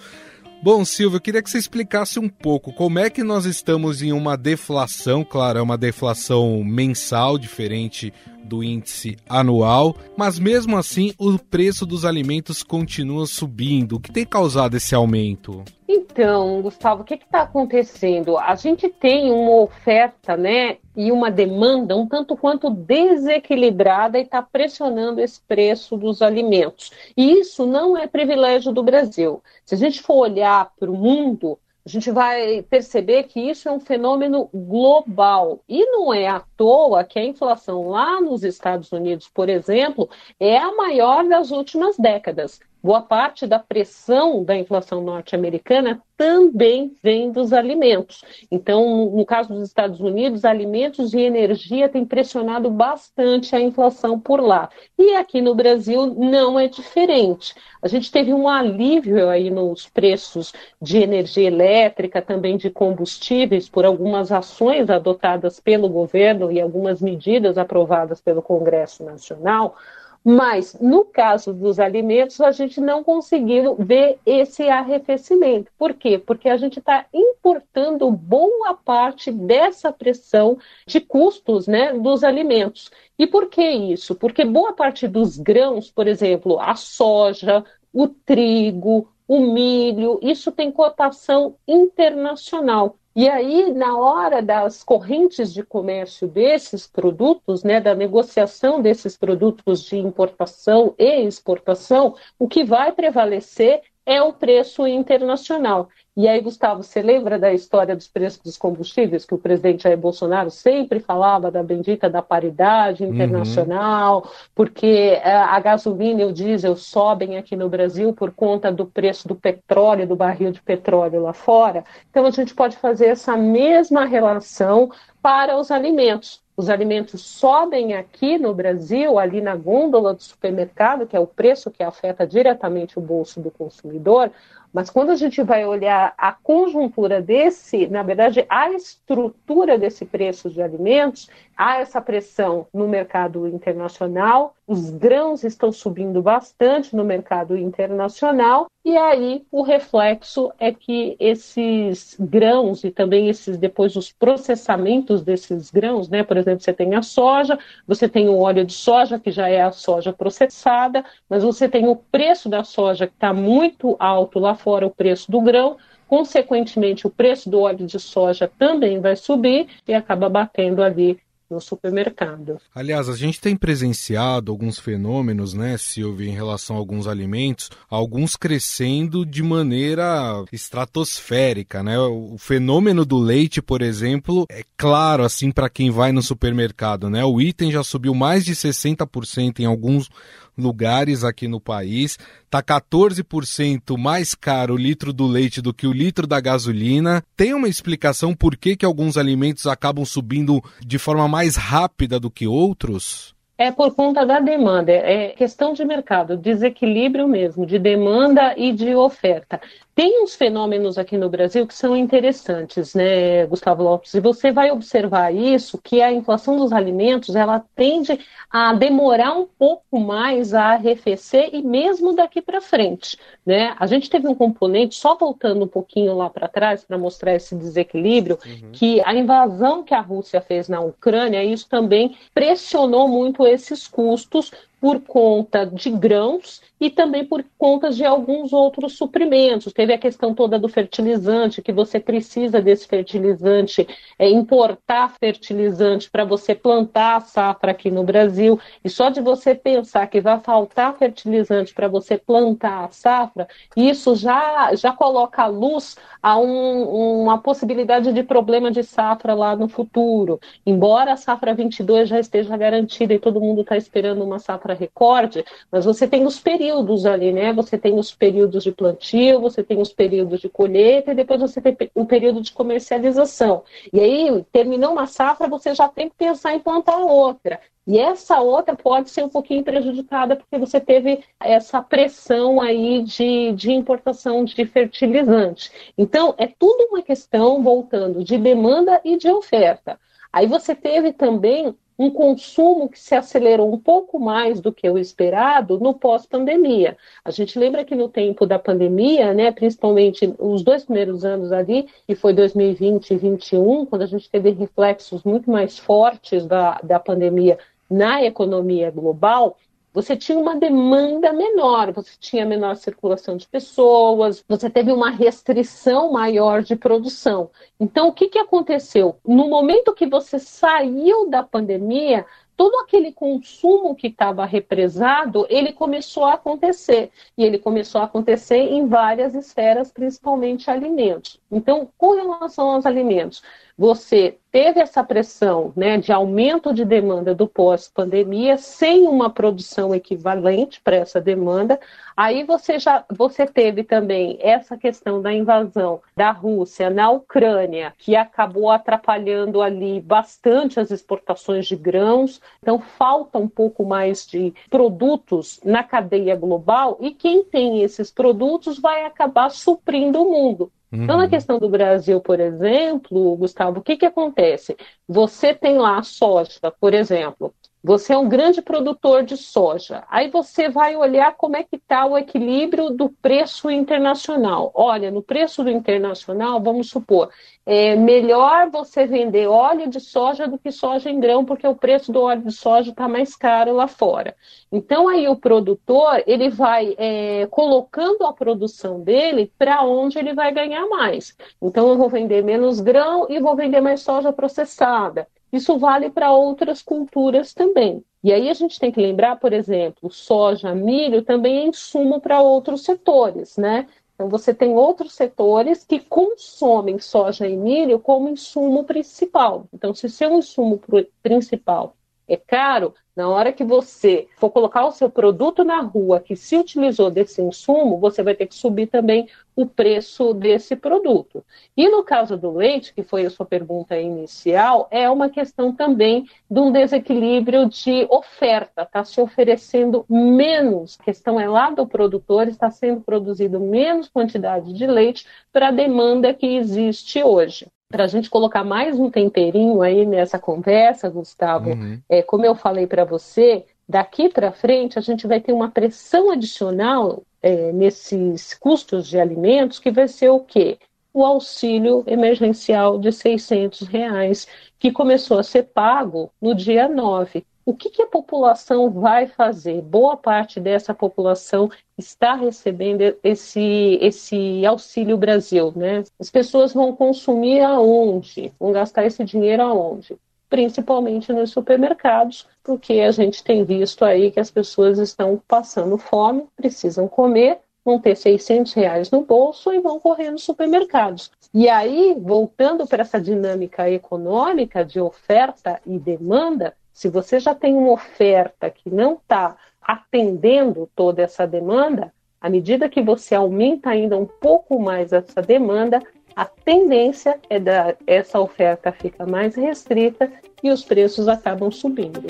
Bom, 0.63 0.85
Silvio, 0.85 1.17
eu 1.17 1.21
queria 1.21 1.41
que 1.41 1.49
você 1.49 1.57
explicasse 1.57 2.19
um 2.19 2.29
pouco 2.29 2.71
como 2.71 2.99
é 2.99 3.09
que 3.09 3.23
nós 3.23 3.45
estamos 3.45 4.03
em 4.03 4.11
uma 4.11 4.37
deflação, 4.37 5.23
claro, 5.23 5.57
é 5.57 5.61
uma 5.61 5.79
deflação 5.79 6.63
mensal, 6.63 7.39
diferente 7.39 8.13
do 8.43 8.63
índice 8.63 9.17
anual, 9.27 9.95
mas 10.17 10.39
mesmo 10.39 10.77
assim 10.77 11.13
o 11.17 11.37
preço 11.37 11.85
dos 11.85 12.05
alimentos 12.05 12.63
continua 12.63 13.25
subindo. 13.25 13.95
O 13.95 13.99
que 13.99 14.11
tem 14.11 14.25
causado 14.25 14.75
esse 14.77 14.93
aumento? 14.95 15.63
Então, 15.87 16.61
Gustavo, 16.61 17.01
o 17.01 17.05
que 17.05 17.15
está 17.15 17.41
acontecendo? 17.41 18.37
A 18.37 18.55
gente 18.55 18.87
tem 18.87 19.31
uma 19.31 19.61
oferta, 19.61 20.37
né, 20.37 20.77
e 20.95 21.11
uma 21.11 21.31
demanda 21.31 21.95
um 21.95 22.07
tanto 22.07 22.35
quanto 22.35 22.69
desequilibrada 22.69 24.19
e 24.19 24.23
está 24.23 24.41
pressionando 24.41 25.21
esse 25.21 25.39
preço 25.41 25.97
dos 25.97 26.21
alimentos. 26.21 26.91
E 27.15 27.39
isso 27.39 27.65
não 27.65 27.97
é 27.97 28.07
privilégio 28.07 28.71
do 28.71 28.83
Brasil. 28.83 29.41
Se 29.65 29.75
a 29.75 29.77
gente 29.77 30.01
for 30.01 30.15
olhar 30.15 30.71
para 30.79 30.91
o 30.91 30.97
mundo, 30.97 31.57
a 31.85 31.89
gente 31.89 32.11
vai 32.11 32.61
perceber 32.63 33.23
que 33.23 33.39
isso 33.39 33.67
é 33.67 33.71
um 33.71 33.79
fenômeno 33.79 34.49
global. 34.53 35.63
E 35.67 35.83
não 35.85 36.13
é 36.13 36.27
à 36.27 36.39
toa 36.55 37.03
que 37.03 37.17
a 37.17 37.25
inflação 37.25 37.89
lá 37.89 38.21
nos 38.21 38.43
Estados 38.43 38.91
Unidos, 38.91 39.27
por 39.27 39.49
exemplo, 39.49 40.09
é 40.39 40.57
a 40.57 40.75
maior 40.75 41.27
das 41.27 41.49
últimas 41.49 41.97
décadas. 41.97 42.59
Boa 42.83 43.01
parte 43.01 43.45
da 43.45 43.59
pressão 43.59 44.43
da 44.43 44.55
inflação 44.55 45.03
norte-americana 45.03 46.01
também 46.17 46.95
vem 47.01 47.31
dos 47.31 47.53
alimentos. 47.53 48.23
Então, 48.49 49.11
no 49.11 49.25
caso 49.25 49.49
dos 49.49 49.67
Estados 49.67 49.99
Unidos, 49.99 50.45
alimentos 50.45 51.13
e 51.13 51.19
energia 51.19 51.87
têm 51.87 52.05
pressionado 52.05 52.71
bastante 52.71 53.55
a 53.55 53.61
inflação 53.61 54.19
por 54.19 54.39
lá. 54.39 54.69
E 54.97 55.15
aqui 55.15 55.41
no 55.41 55.53
Brasil 55.53 56.07
não 56.07 56.59
é 56.59 56.67
diferente. 56.67 57.53
A 57.81 57.87
gente 57.87 58.11
teve 58.11 58.33
um 58.33 58.47
alívio 58.47 59.29
aí 59.29 59.51
nos 59.51 59.87
preços 59.87 60.51
de 60.81 60.97
energia 60.97 61.47
elétrica, 61.47 62.21
também 62.21 62.57
de 62.57 62.69
combustíveis, 62.69 63.69
por 63.69 63.85
algumas 63.85 64.31
ações 64.31 64.89
adotadas 64.89 65.59
pelo 65.59 65.87
governo 65.87 66.51
e 66.51 66.59
algumas 66.59 67.01
medidas 67.01 67.57
aprovadas 67.59 68.21
pelo 68.21 68.41
Congresso 68.41 69.03
Nacional. 69.03 69.75
Mas, 70.23 70.77
no 70.79 71.03
caso 71.03 71.51
dos 71.51 71.79
alimentos, 71.79 72.39
a 72.41 72.51
gente 72.51 72.79
não 72.79 73.03
conseguiu 73.03 73.75
ver 73.75 74.19
esse 74.23 74.69
arrefecimento. 74.69 75.71
Por 75.77 75.95
quê? 75.95 76.19
Porque 76.19 76.47
a 76.47 76.57
gente 76.57 76.77
está 76.77 77.07
importando 77.11 78.11
boa 78.11 78.75
parte 78.75 79.31
dessa 79.31 79.91
pressão 79.91 80.59
de 80.85 80.99
custos 80.99 81.67
né, 81.67 81.93
dos 81.93 82.23
alimentos. 82.23 82.91
E 83.17 83.25
por 83.25 83.49
que 83.49 83.67
isso? 83.67 84.13
Porque 84.13 84.45
boa 84.45 84.73
parte 84.73 85.07
dos 85.07 85.37
grãos, 85.37 85.89
por 85.89 86.07
exemplo, 86.07 86.59
a 86.59 86.75
soja, 86.75 87.63
o 87.91 88.07
trigo, 88.07 89.11
o 89.27 89.39
milho, 89.39 90.19
isso 90.21 90.51
tem 90.51 90.71
cotação 90.71 91.55
internacional. 91.67 92.97
E 93.13 93.27
aí, 93.27 93.73
na 93.73 93.97
hora 93.97 94.41
das 94.41 94.83
correntes 94.83 95.53
de 95.53 95.63
comércio 95.63 96.29
desses 96.29 96.87
produtos, 96.87 97.61
né, 97.61 97.81
da 97.81 97.93
negociação 97.93 98.81
desses 98.81 99.17
produtos 99.17 99.83
de 99.83 99.97
importação 99.97 100.95
e 100.97 101.21
exportação, 101.27 102.15
o 102.39 102.47
que 102.47 102.63
vai 102.63 102.93
prevalecer 102.93 103.81
é 104.05 104.21
o 104.21 104.33
preço 104.33 104.85
internacional. 104.87 105.89
E 106.17 106.27
aí, 106.27 106.41
Gustavo, 106.41 106.83
você 106.83 107.01
lembra 107.01 107.39
da 107.39 107.53
história 107.53 107.95
dos 107.95 108.07
preços 108.07 108.41
dos 108.41 108.57
combustíveis, 108.57 109.25
que 109.25 109.33
o 109.33 109.37
presidente 109.37 109.83
Jair 109.83 109.97
Bolsonaro 109.97 110.51
sempre 110.51 110.99
falava 110.99 111.49
da 111.49 111.63
bendita 111.63 112.09
da 112.09 112.21
paridade 112.21 113.03
internacional, 113.05 114.17
uhum. 114.17 114.31
porque 114.53 115.19
eh, 115.23 115.23
a 115.23 115.57
gasolina 115.59 116.21
e 116.21 116.25
o 116.25 116.33
diesel 116.33 116.75
sobem 116.75 117.37
aqui 117.37 117.55
no 117.55 117.69
Brasil 117.69 118.11
por 118.13 118.31
conta 118.31 118.71
do 118.71 118.85
preço 118.85 119.27
do 119.27 119.35
petróleo, 119.35 120.05
do 120.05 120.15
barril 120.15 120.51
de 120.51 120.61
petróleo 120.61 121.21
lá 121.21 121.33
fora. 121.33 121.85
Então, 122.09 122.25
a 122.25 122.31
gente 122.31 122.53
pode 122.53 122.75
fazer 122.75 123.05
essa 123.05 123.37
mesma 123.37 124.03
relação 124.03 124.91
para 125.21 125.57
os 125.57 125.71
alimentos. 125.71 126.40
Os 126.55 126.69
alimentos 126.69 127.21
sobem 127.21 127.93
aqui 127.93 128.37
no 128.37 128.53
Brasil, 128.53 129.17
ali 129.17 129.41
na 129.41 129.55
gôndola 129.55 130.13
do 130.13 130.21
supermercado, 130.21 131.07
que 131.07 131.15
é 131.15 131.19
o 131.19 131.25
preço 131.25 131.71
que 131.71 131.81
afeta 131.81 132.27
diretamente 132.27 132.99
o 132.99 133.01
bolso 133.01 133.39
do 133.39 133.49
consumidor, 133.49 134.31
mas 134.73 134.89
quando 134.89 135.09
a 135.09 135.15
gente 135.15 135.41
vai 135.43 135.65
olhar 135.65 136.13
a 136.17 136.31
conjuntura 136.31 137.21
desse, 137.21 137.87
na 137.87 138.03
verdade, 138.03 138.45
a 138.49 138.71
estrutura 138.71 139.77
desse 139.77 140.05
preço 140.05 140.49
de 140.49 140.61
alimentos, 140.61 141.29
há 141.57 141.77
essa 141.77 142.01
pressão 142.01 142.67
no 142.73 142.87
mercado 142.87 143.47
internacional, 143.47 144.55
os 144.65 144.89
grãos 144.89 145.43
estão 145.43 145.71
subindo 145.71 146.21
bastante 146.21 146.95
no 146.95 147.03
mercado 147.03 147.57
internacional, 147.57 148.67
e 148.83 148.97
aí 148.97 149.45
o 149.51 149.61
reflexo 149.61 150.51
é 150.57 150.71
que 150.71 151.15
esses 151.19 152.15
grãos 152.19 152.83
e 152.83 152.89
também 152.89 153.29
esses 153.29 153.57
depois 153.57 153.95
os 153.95 154.11
processamentos 154.11 155.21
desses 155.21 155.69
grãos, 155.69 156.09
né? 156.09 156.23
Por 156.23 156.35
exemplo, 156.35 156.63
você 156.63 156.73
tem 156.73 156.95
a 156.95 157.03
soja, 157.03 157.59
você 157.85 158.09
tem 158.09 158.27
o 158.27 158.39
óleo 158.39 158.65
de 158.65 158.73
soja, 158.73 159.19
que 159.19 159.29
já 159.29 159.47
é 159.47 159.61
a 159.61 159.71
soja 159.71 160.11
processada, 160.11 161.05
mas 161.29 161.43
você 161.43 161.69
tem 161.69 161.87
o 161.87 161.95
preço 161.95 162.49
da 162.49 162.63
soja 162.63 163.05
que 163.05 163.13
está 163.13 163.31
muito 163.33 163.95
alto 163.99 164.39
lá 164.39 164.55
fora, 164.61 164.85
o 164.85 164.91
preço 164.91 165.31
do 165.31 165.41
grão, 165.41 165.77
consequentemente 166.07 167.07
o 167.07 167.09
preço 167.09 167.49
do 167.49 167.61
óleo 167.61 167.85
de 167.85 167.99
soja 167.99 168.51
também 168.59 168.99
vai 168.99 169.15
subir 169.15 169.67
e 169.87 169.93
acaba 169.93 170.27
batendo 170.29 170.81
ali 170.83 171.17
no 171.51 171.59
supermercado. 171.59 172.57
Aliás, 172.73 173.09
a 173.09 173.15
gente 173.15 173.39
tem 173.39 173.55
presenciado 173.55 174.51
alguns 174.51 174.79
fenômenos, 174.79 175.53
né, 175.53 175.77
Silvia, 175.77 176.29
em 176.29 176.33
relação 176.33 176.77
a 176.77 176.79
alguns 176.79 177.07
alimentos, 177.07 177.69
alguns 177.89 178.35
crescendo 178.35 179.25
de 179.25 179.43
maneira 179.43 180.43
estratosférica, 180.51 181.83
né? 181.83 181.99
O 181.99 182.37
fenômeno 182.37 183.05
do 183.05 183.17
leite, 183.17 183.61
por 183.61 183.81
exemplo, 183.81 184.45
é 184.49 184.63
claro 184.77 185.23
assim 185.23 185.51
para 185.51 185.69
quem 185.69 185.91
vai 185.91 186.11
no 186.11 186.21
supermercado, 186.21 187.09
né? 187.09 187.23
O 187.25 187.41
item 187.41 187.71
já 187.71 187.83
subiu 187.83 188.15
mais 188.15 188.45
de 188.45 188.55
60% 188.55 189.59
em 189.59 189.65
alguns 189.65 190.09
lugares 190.57 191.23
aqui 191.23 191.47
no 191.47 191.59
país. 191.59 192.17
Tá 192.49 192.61
14% 192.61 193.97
mais 193.97 194.35
caro 194.35 194.75
o 194.75 194.77
litro 194.77 195.11
do 195.11 195.27
leite 195.27 195.61
do 195.61 195.73
que 195.73 195.87
o 195.87 195.93
litro 195.93 196.27
da 196.27 196.39
gasolina. 196.39 197.23
Tem 197.35 197.53
uma 197.53 197.67
explicação 197.67 198.35
por 198.35 198.55
que, 198.55 198.75
que 198.75 198.85
alguns 198.85 199.17
alimentos 199.17 199.65
acabam 199.67 200.05
subindo 200.05 200.61
de 200.85 200.97
forma 200.97 201.27
mais 201.27 201.55
rápida 201.55 202.19
do 202.19 202.29
que 202.29 202.47
outros? 202.47 203.33
É 203.61 203.71
por 203.71 203.93
conta 203.93 204.25
da 204.25 204.39
demanda, 204.39 204.91
é 204.91 205.27
questão 205.37 205.71
de 205.71 205.85
mercado, 205.85 206.35
desequilíbrio 206.35 207.27
mesmo, 207.27 207.63
de 207.63 207.77
demanda 207.77 208.55
e 208.57 208.73
de 208.73 208.95
oferta. 208.95 209.61
Tem 209.93 210.23
uns 210.23 210.33
fenômenos 210.33 210.97
aqui 210.97 211.15
no 211.15 211.29
Brasil 211.29 211.67
que 211.67 211.73
são 211.75 211.95
interessantes, 211.95 212.95
né, 212.95 213.45
Gustavo 213.45 213.83
Lopes? 213.83 214.13
E 214.15 214.19
você 214.19 214.51
vai 214.51 214.71
observar 214.71 215.31
isso, 215.31 215.77
que 215.77 216.01
a 216.01 216.11
inflação 216.11 216.57
dos 216.57 216.71
alimentos, 216.71 217.35
ela 217.35 217.63
tende 217.75 218.17
a 218.49 218.73
demorar 218.73 219.37
um 219.37 219.45
pouco 219.45 219.99
mais 219.99 220.53
a 220.53 220.71
arrefecer 220.71 221.49
e 221.53 221.61
mesmo 221.61 222.15
daqui 222.15 222.41
para 222.41 222.61
frente, 222.61 223.17
né? 223.45 223.75
A 223.79 223.85
gente 223.85 224.09
teve 224.09 224.27
um 224.27 224.33
componente, 224.33 224.95
só 224.95 225.15
voltando 225.15 225.65
um 225.65 225.67
pouquinho 225.67 226.15
lá 226.15 226.29
para 226.29 226.47
trás 226.47 226.83
para 226.83 226.97
mostrar 226.97 227.35
esse 227.35 227.53
desequilíbrio, 227.53 228.39
uhum. 228.45 228.71
que 228.71 229.01
a 229.05 229.13
invasão 229.13 229.83
que 229.83 229.93
a 229.93 230.01
Rússia 230.01 230.41
fez 230.41 230.67
na 230.67 230.79
Ucrânia, 230.79 231.43
isso 231.43 231.67
também 231.69 232.15
pressionou 232.33 233.07
muito 233.07 233.45
esses 233.51 233.87
custos 233.87 234.51
por 234.81 234.99
conta 234.99 235.63
de 235.63 235.91
grãos 235.91 236.59
e 236.79 236.89
também 236.89 237.23
por 237.23 237.45
conta 237.55 237.91
de 237.91 238.03
alguns 238.03 238.51
outros 238.51 238.97
suprimentos. 238.97 239.71
Teve 239.71 239.93
a 239.93 239.97
questão 239.99 240.33
toda 240.33 240.57
do 240.57 240.67
fertilizante, 240.67 241.61
que 241.61 241.71
você 241.71 241.99
precisa 241.99 242.59
desse 242.59 242.87
fertilizante, 242.87 243.87
é, 244.17 244.27
importar 244.27 245.13
fertilizante 245.19 246.09
para 246.09 246.25
você 246.25 246.55
plantar 246.55 247.17
a 247.17 247.19
safra 247.19 247.69
aqui 247.69 247.91
no 247.91 248.03
Brasil. 248.03 248.59
E 248.83 248.89
só 248.89 249.11
de 249.11 249.21
você 249.21 249.53
pensar 249.53 250.07
que 250.07 250.19
vai 250.19 250.39
faltar 250.39 250.97
fertilizante 250.97 251.75
para 251.75 251.87
você 251.87 252.17
plantar 252.17 252.85
a 252.85 252.89
safra, 252.89 253.47
isso 253.77 254.15
já, 254.15 254.73
já 254.73 254.91
coloca 254.91 255.43
a 255.43 255.47
luz 255.47 255.95
a 256.23 256.39
um, 256.39 257.21
uma 257.21 257.37
possibilidade 257.37 258.11
de 258.11 258.23
problema 258.23 258.71
de 258.71 258.81
safra 258.81 259.35
lá 259.35 259.55
no 259.55 259.69
futuro. 259.69 260.39
Embora 260.65 261.13
a 261.13 261.17
safra 261.17 261.53
22 261.53 262.09
já 262.09 262.19
esteja 262.19 262.57
garantida 262.57 263.13
e 263.13 263.19
todo 263.19 263.39
mundo 263.39 263.61
está 263.61 263.77
esperando 263.77 264.23
uma 264.23 264.39
safra 264.39 264.70
recorde, 264.73 265.43
mas 265.71 265.85
você 265.85 266.07
tem 266.07 266.25
os 266.25 266.39
períodos 266.39 267.05
ali, 267.05 267.31
né? 267.31 267.53
Você 267.53 267.77
tem 267.77 267.97
os 267.97 268.13
períodos 268.13 268.63
de 268.63 268.71
plantio, 268.71 269.39
você 269.39 269.63
tem 269.63 269.79
os 269.79 269.93
períodos 269.93 270.39
de 270.39 270.49
colheita 270.49 271.11
e 271.11 271.15
depois 271.15 271.41
você 271.41 271.61
tem 271.61 271.77
um 271.95 272.05
período 272.05 272.41
de 272.41 272.51
comercialização. 272.51 273.63
E 273.91 273.99
aí, 273.99 274.45
terminou 274.51 274.91
uma 274.91 275.07
safra, 275.07 275.47
você 275.47 275.73
já 275.73 275.87
tem 275.87 276.09
que 276.09 276.15
pensar 276.15 276.53
em 276.55 276.59
plantar 276.59 276.97
outra. 276.97 277.59
E 277.85 277.97
essa 277.97 278.39
outra 278.39 278.75
pode 278.75 279.09
ser 279.09 279.23
um 279.23 279.29
pouquinho 279.29 279.63
prejudicada 279.63 280.35
porque 280.35 280.57
você 280.57 280.79
teve 280.79 281.23
essa 281.39 281.81
pressão 281.81 282.61
aí 282.61 283.01
de, 283.03 283.51
de 283.53 283.71
importação 283.71 284.45
de 284.45 284.65
fertilizante. 284.65 285.71
Então, 285.97 286.35
é 286.37 286.47
tudo 286.47 286.89
uma 286.89 287.01
questão, 287.01 287.63
voltando, 287.63 288.23
de 288.23 288.37
demanda 288.37 289.01
e 289.03 289.17
de 289.17 289.29
oferta. 289.29 289.99
Aí 290.31 290.45
você 290.47 290.75
teve 290.75 291.11
também 291.11 291.75
um 292.01 292.09
consumo 292.09 292.89
que 292.89 292.99
se 292.99 293.13
acelerou 293.13 293.71
um 293.71 293.77
pouco 293.77 294.19
mais 294.19 294.59
do 294.59 294.73
que 294.73 294.89
o 294.89 294.97
esperado 294.97 295.79
no 295.79 295.93
pós-pandemia. 295.93 296.97
A 297.23 297.29
gente 297.29 297.59
lembra 297.59 297.85
que 297.85 297.93
no 297.93 298.09
tempo 298.09 298.47
da 298.47 298.57
pandemia, 298.57 299.35
né, 299.35 299.51
principalmente 299.51 300.33
os 300.39 300.63
dois 300.63 300.83
primeiros 300.83 301.23
anos 301.23 301.51
ali, 301.51 301.87
que 302.07 302.15
foi 302.15 302.33
2020 302.33 303.05
e 303.05 303.15
2021, 303.17 303.85
quando 303.85 304.01
a 304.01 304.07
gente 304.07 304.27
teve 304.27 304.49
reflexos 304.49 305.23
muito 305.23 305.51
mais 305.51 305.77
fortes 305.77 306.47
da, 306.47 306.79
da 306.83 306.99
pandemia 306.99 307.59
na 307.87 308.23
economia 308.23 308.89
global, 308.89 309.57
você 309.93 310.15
tinha 310.15 310.37
uma 310.37 310.55
demanda 310.55 311.33
menor, 311.33 311.91
você 311.91 312.11
tinha 312.19 312.45
menor 312.45 312.75
circulação 312.75 313.35
de 313.35 313.47
pessoas, 313.47 314.43
você 314.47 314.69
teve 314.69 314.91
uma 314.91 315.09
restrição 315.09 316.11
maior 316.11 316.63
de 316.63 316.75
produção. 316.75 317.49
Então, 317.79 318.07
o 318.07 318.13
que, 318.13 318.27
que 318.29 318.39
aconteceu? 318.39 319.17
No 319.25 319.49
momento 319.49 319.93
que 319.93 320.07
você 320.07 320.39
saiu 320.39 321.29
da 321.29 321.43
pandemia, 321.43 322.25
todo 322.55 322.77
aquele 322.77 323.11
consumo 323.11 323.95
que 323.95 324.05
estava 324.05 324.45
represado, 324.45 325.47
ele 325.49 325.73
começou 325.73 326.25
a 326.25 326.33
acontecer. 326.33 327.09
E 327.37 327.43
ele 327.43 327.57
começou 327.57 327.99
a 328.01 328.03
acontecer 328.03 328.57
em 328.57 328.85
várias 328.87 329.33
esferas, 329.33 329.91
principalmente 329.91 330.69
alimentos. 330.69 331.39
Então, 331.51 331.89
com 331.97 332.15
relação 332.15 332.69
aos 332.69 332.85
alimentos, 332.85 333.41
você 333.75 334.37
teve 334.51 334.81
essa 334.81 335.03
pressão 335.03 335.71
né, 335.75 335.97
de 335.97 336.11
aumento 336.11 336.73
de 336.73 336.83
demanda 336.83 337.33
do 337.33 337.47
pós-pandemia 337.47 338.57
sem 338.57 339.07
uma 339.07 339.29
produção 339.29 339.95
equivalente 339.95 340.81
para 340.81 340.97
essa 340.97 341.21
demanda. 341.21 341.79
Aí 342.15 342.43
você 342.43 342.77
já 342.77 343.05
você 343.09 343.45
teve 343.45 343.83
também 343.83 344.37
essa 344.41 344.77
questão 344.77 345.21
da 345.21 345.33
invasão 345.33 346.01
da 346.15 346.31
Rússia 346.31 346.89
na 346.89 347.09
Ucrânia, 347.09 347.93
que 347.97 348.15
acabou 348.15 348.69
atrapalhando 348.69 349.61
ali 349.61 350.01
bastante 350.01 350.79
as 350.79 350.91
exportações 350.91 351.65
de 351.65 351.75
grãos. 351.75 352.41
Então 352.61 352.79
falta 352.79 353.37
um 353.37 353.47
pouco 353.47 353.85
mais 353.85 354.27
de 354.27 354.53
produtos 354.69 355.59
na 355.63 355.83
cadeia 355.83 356.35
global 356.35 356.97
e 356.99 357.11
quem 357.11 357.43
tem 357.43 357.81
esses 357.81 358.11
produtos 358.11 358.77
vai 358.77 359.05
acabar 359.05 359.49
suprindo 359.49 360.21
o 360.21 360.29
mundo. 360.29 360.71
Então, 360.91 361.17
na 361.17 361.23
uhum. 361.23 361.29
questão 361.29 361.57
do 361.57 361.69
Brasil, 361.69 362.19
por 362.19 362.39
exemplo, 362.39 363.37
Gustavo, 363.37 363.79
o 363.79 363.83
que, 363.83 363.95
que 363.95 364.05
acontece? 364.05 364.75
Você 365.07 365.53
tem 365.53 365.77
lá 365.77 365.99
a 365.99 366.03
soja, 366.03 366.59
por 366.79 366.93
exemplo. 366.93 367.53
Você 367.83 368.13
é 368.13 368.17
um 368.17 368.29
grande 368.29 368.61
produtor 368.61 369.23
de 369.23 369.35
soja. 369.35 370.03
Aí 370.07 370.29
você 370.29 370.69
vai 370.69 370.95
olhar 370.95 371.35
como 371.35 371.55
é 371.57 371.63
que 371.63 371.77
está 371.77 372.05
o 372.05 372.15
equilíbrio 372.15 372.91
do 372.91 373.09
preço 373.09 373.71
internacional. 373.71 374.71
Olha, 374.75 375.09
no 375.09 375.23
preço 375.23 375.63
do 375.63 375.69
internacional, 375.71 376.61
vamos 376.61 376.91
supor, 376.91 377.31
é 377.65 377.95
melhor 377.95 378.69
você 378.69 379.07
vender 379.07 379.47
óleo 379.47 379.89
de 379.89 379.99
soja 379.99 380.47
do 380.47 380.59
que 380.59 380.71
soja 380.71 381.09
em 381.09 381.19
grão, 381.19 381.43
porque 381.43 381.67
o 381.67 381.75
preço 381.75 382.11
do 382.11 382.21
óleo 382.21 382.43
de 382.43 382.51
soja 382.51 382.91
está 382.91 383.07
mais 383.07 383.35
caro 383.35 383.73
lá 383.73 383.87
fora. 383.87 384.35
Então 384.71 385.07
aí 385.07 385.27
o 385.27 385.35
produtor 385.35 386.23
ele 386.27 386.49
vai 386.49 386.95
é, 386.99 387.47
colocando 387.47 388.25
a 388.25 388.33
produção 388.33 389.01
dele 389.01 389.51
para 389.57 389.83
onde 389.83 390.19
ele 390.19 390.35
vai 390.35 390.53
ganhar 390.53 390.87
mais. 390.87 391.35
Então 391.59 391.89
eu 391.89 391.97
vou 391.97 392.09
vender 392.09 392.43
menos 392.43 392.79
grão 392.79 393.25
e 393.27 393.39
vou 393.39 393.55
vender 393.55 393.81
mais 393.81 394.01
soja 394.01 394.31
processada. 394.31 395.27
Isso 395.51 395.77
vale 395.77 396.09
para 396.09 396.31
outras 396.31 396.81
culturas 396.81 397.53
também. 397.53 398.03
E 398.23 398.31
aí 398.31 398.49
a 398.49 398.53
gente 398.53 398.79
tem 398.79 398.91
que 398.91 399.01
lembrar, 399.01 399.37
por 399.37 399.51
exemplo, 399.51 400.11
soja, 400.11 400.73
milho 400.75 401.23
também 401.23 401.59
é 401.59 401.67
insumo 401.67 402.21
para 402.21 402.41
outros 402.41 402.83
setores, 402.83 403.57
né? 403.57 403.87
Então 404.13 404.29
você 404.29 404.53
tem 404.53 404.75
outros 404.75 405.13
setores 405.13 405.83
que 405.83 405.99
consomem 405.99 406.99
soja 406.99 407.47
e 407.47 407.57
milho 407.57 407.99
como 407.99 408.29
insumo 408.29 408.83
principal. 408.83 409.67
Então, 409.73 409.95
se 409.95 410.07
seu 410.09 410.31
insumo 410.33 410.79
principal 411.23 411.95
é 412.33 412.37
caro, 412.37 412.93
na 413.13 413.27
hora 413.27 413.51
que 413.51 413.63
você 413.63 414.25
for 414.37 414.49
colocar 414.49 414.85
o 414.85 414.91
seu 414.91 415.09
produto 415.09 415.65
na 415.65 415.81
rua 415.81 416.21
que 416.21 416.33
se 416.33 416.55
utilizou 416.55 417.11
desse 417.11 417.41
insumo, 417.41 417.99
você 417.99 418.23
vai 418.23 418.33
ter 418.33 418.47
que 418.47 418.55
subir 418.55 418.87
também 418.87 419.27
o 419.53 419.65
preço 419.65 420.33
desse 420.33 420.77
produto. 420.77 421.43
E 421.75 421.89
no 421.89 422.05
caso 422.05 422.37
do 422.37 422.51
leite, 422.51 422.93
que 422.93 423.03
foi 423.03 423.25
a 423.25 423.29
sua 423.29 423.45
pergunta 423.45 423.99
inicial, 423.99 424.87
é 424.89 425.09
uma 425.09 425.29
questão 425.29 425.75
também 425.75 426.25
de 426.49 426.59
um 426.59 426.71
desequilíbrio 426.71 427.67
de 427.67 428.07
oferta, 428.09 428.83
está 428.83 429.03
se 429.03 429.19
oferecendo 429.19 430.05
menos. 430.09 430.97
A 431.01 431.03
questão 431.03 431.37
é 431.37 431.49
lá 431.49 431.69
do 431.69 431.85
produtor, 431.85 432.47
está 432.47 432.71
sendo 432.71 433.01
produzido 433.01 433.59
menos 433.59 434.07
quantidade 434.07 434.71
de 434.71 434.87
leite 434.87 435.27
para 435.51 435.67
a 435.67 435.71
demanda 435.71 436.33
que 436.33 436.47
existe 436.47 437.21
hoje 437.21 437.67
para 437.91 438.05
a 438.05 438.07
gente 438.07 438.29
colocar 438.29 438.63
mais 438.63 438.97
um 438.97 439.09
temperinho 439.09 439.81
aí 439.81 440.05
nessa 440.05 440.39
conversa, 440.39 441.09
Gustavo, 441.09 441.71
uhum. 441.71 441.99
é, 442.09 442.21
como 442.21 442.45
eu 442.45 442.55
falei 442.55 442.87
para 442.87 443.03
você, 443.03 443.65
daqui 443.87 444.29
para 444.29 444.51
frente 444.51 444.97
a 444.97 445.01
gente 445.01 445.27
vai 445.27 445.41
ter 445.41 445.51
uma 445.51 445.69
pressão 445.69 446.31
adicional 446.31 447.21
é, 447.41 447.71
nesses 447.71 448.53
custos 448.53 449.07
de 449.07 449.19
alimentos 449.19 449.79
que 449.79 449.91
vai 449.91 450.07
ser 450.07 450.29
o 450.29 450.39
quê? 450.39 450.77
O 451.13 451.25
auxílio 451.25 452.03
emergencial 452.07 452.97
de 452.97 453.11
600 453.11 453.81
reais, 453.87 454.47
que 454.79 454.91
começou 454.91 455.37
a 455.37 455.43
ser 455.43 455.63
pago 455.63 456.31
no 456.41 456.55
dia 456.55 456.87
9. 456.87 457.43
O 457.63 457.75
que, 457.75 457.89
que, 457.89 458.01
a 458.01 458.07
população 458.07 458.89
vai 458.89 459.27
fazer? 459.27 459.81
Boa 459.81 460.17
parte 460.17 460.59
dessa 460.59 460.93
população 460.95 461.69
está 461.97 462.33
recebendo 462.33 463.15
esse, 463.23 463.99
esse 464.01 464.65
auxílio 464.65 465.15
Brasil, 465.15 465.71
né? 465.75 466.03
As 466.19 466.31
pessoas 466.31 466.73
vão 466.73 466.95
consumir 466.95 467.61
aonde? 467.61 468.51
Vão 468.59 468.71
gastar 468.71 469.05
esse 469.05 469.23
dinheiro 469.23 469.61
aonde? 469.61 470.17
Principalmente 470.49 471.31
nos 471.31 471.51
supermercados, 471.51 472.47
porque 472.63 472.93
a 472.93 473.11
gente 473.11 473.43
tem 473.43 473.63
visto 473.63 474.03
aí 474.03 474.31
que 474.31 474.39
as 474.39 474.49
pessoas 474.49 474.97
estão 474.97 475.41
passando 475.47 475.97
fome, 475.97 476.47
precisam 476.55 477.07
comer, 477.07 477.59
vão 477.85 477.99
ter 477.99 478.15
600 478.15 478.73
reais 478.73 479.11
no 479.11 479.21
bolso 479.23 479.71
e 479.71 479.79
vão 479.79 479.99
correr 479.99 480.31
nos 480.31 480.43
supermercados. 480.43 481.31
E 481.53 481.67
aí, 481.67 482.15
voltando 482.19 482.87
para 482.87 483.01
essa 483.01 483.19
dinâmica 483.19 483.89
econômica 483.89 484.83
de 484.83 484.99
oferta 484.99 485.81
e 485.85 485.99
demanda, 485.99 486.75
se 486.93 487.09
você 487.09 487.39
já 487.39 487.55
tem 487.55 487.75
uma 487.75 487.91
oferta 487.91 488.69
que 488.69 488.89
não 488.89 489.13
está 489.13 489.55
atendendo 489.81 490.89
toda 490.95 491.21
essa 491.21 491.47
demanda, 491.47 492.13
à 492.39 492.49
medida 492.49 492.89
que 492.89 493.01
você 493.01 493.35
aumenta 493.35 493.89
ainda 493.89 494.17
um 494.17 494.25
pouco 494.25 494.79
mais 494.79 495.11
essa 495.13 495.41
demanda, 495.41 496.01
a 496.35 496.45
tendência 496.45 497.39
é 497.49 497.59
da 497.59 497.95
essa 498.07 498.39
oferta 498.39 498.91
fica 498.91 499.25
mais 499.25 499.55
restrita 499.55 500.31
e 500.63 500.69
os 500.69 500.83
preços 500.83 501.27
acabam 501.27 501.71
subindo. 501.71 502.21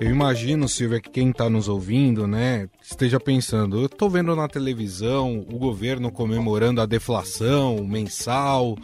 Eu 0.00 0.12
imagino, 0.12 0.68
Silvia, 0.68 1.00
que 1.00 1.10
quem 1.10 1.30
está 1.30 1.50
nos 1.50 1.66
ouvindo, 1.66 2.24
né, 2.24 2.68
esteja 2.80 3.18
pensando, 3.18 3.80
eu 3.80 3.86
estou 3.86 4.08
vendo 4.08 4.34
na 4.36 4.46
televisão 4.46 5.44
o 5.52 5.58
governo 5.58 6.12
comemorando 6.12 6.80
a 6.80 6.86
deflação 6.86 7.84
mensal, 7.84 8.78